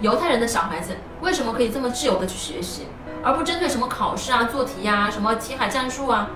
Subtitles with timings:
[0.00, 2.86] 犹太人的小孩子为什么可以这么自由的去学习，
[3.22, 6.28] 而不针对什么考试啊、做题呀、什么题海战术啊？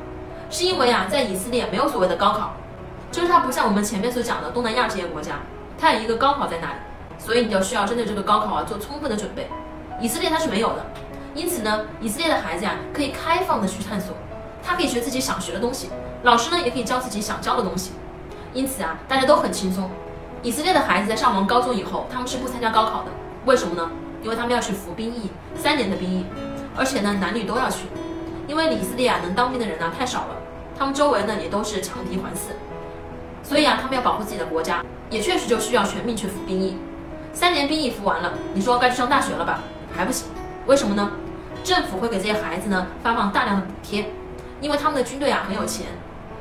[0.50, 2.54] 是因为啊，在以色列没有所谓的高考，
[3.10, 5.36] 就是它不像我们前面所讲的东南亚这些国家，
[5.78, 6.74] 它有一个高考在那里，
[7.18, 9.48] 所以你就需要针对这个高考啊做充分的准备。
[10.00, 10.84] 以色列它是没有的，
[11.32, 14.16] 因此呢，以色列的孩子呀可以开放的去探索，
[14.60, 15.88] 他可以学自己想学的东西，
[16.24, 17.92] 老师呢也可以教自己想教的东西，
[18.52, 19.88] 因此啊，大家都很轻松。
[20.42, 23.10] 以色列的孩子在上完高中以后，他们是不参加高考的，
[23.44, 23.90] 为什么呢？
[24.22, 26.24] 因为他们要去服兵役，三年的兵役，
[26.76, 27.86] 而且呢，男女都要去，
[28.46, 30.36] 因为以色列啊能当兵的人呢太少了，
[30.78, 32.52] 他们周围呢也都是强敌环伺，
[33.42, 36.78] 所以啊，他们要保护自己的国家，也确实就需要全民去服兵役。
[37.32, 39.60] 三年兵役服完了，你说该去上大学了吧？
[39.92, 40.28] 还不行，
[40.66, 41.10] 为什么呢？
[41.64, 44.08] 政府会给这些孩子呢发放大量的补贴，
[44.60, 45.86] 因为他们的军队啊很有钱，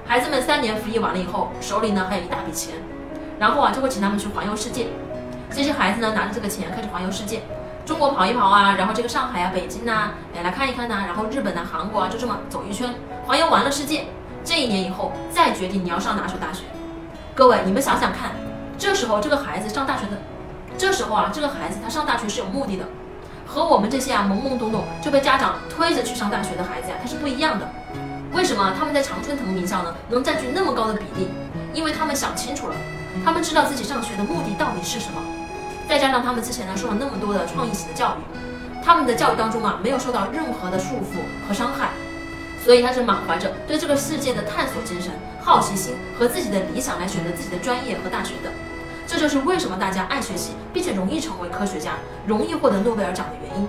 [0.05, 2.76] 孩子们三年服役完了以后，手里呢还有一大笔钱。
[3.40, 4.86] 然后啊，就会请他们去环游世界。
[5.54, 7.41] 这些孩子呢，拿着这个钱开始环游世界，
[7.86, 12.94] 中国跑一跑啊，然后这个上海啊、北京呐，哎来看一看呐，然后日本呐、韩国啊，就这么走一圈，
[13.26, 14.05] 环游完了世界。
[14.44, 16.63] 这一年以后再决定你要上哪所大学。
[17.35, 18.32] 各位，你们想想看，
[18.77, 20.18] 这时候这个孩子上大学的，
[20.77, 22.85] 这时候啊，这个孩子他上大学是有目的的，
[23.46, 27.70] 和我们这些啊懵懵懂懂就被家长推着去上大学的孩子呀，他是不一样的。
[28.34, 31.27] 为什么他们在常春藤名校呢能占据那么高的比例？
[31.74, 32.76] 因为他们想清楚了。
[33.26, 35.22] 他们知道自己上学的目的到底是什么，
[35.92, 38.22] 再加上他们之前呢受了那么多的创意型的教育，
[38.82, 41.90] 他们的教育当中啊没有受到任何的束缚和伤害，
[42.64, 48.50] 所以他是满怀着对这个世界的探索精神、好奇心和自己的理想来选择自己的专业和大学的。
[49.06, 53.68] 这就是为什么大家爱学习，并且容易成为科学家，容易获得诺贝尔奖的原因。